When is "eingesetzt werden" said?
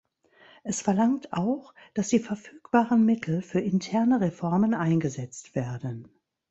4.73-6.07